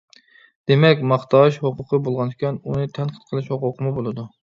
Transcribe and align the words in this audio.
دېمەك، 0.71 1.03
ماختاش 1.11 1.61
ھوقۇقى 1.67 2.01
بولغانىكەن، 2.09 2.61
ئۇنى 2.65 2.91
تەنقىد 2.99 3.33
قىلىش 3.33 3.57
ھوقۇقىمۇ 3.57 3.97
بولىدۇ. 4.03 4.31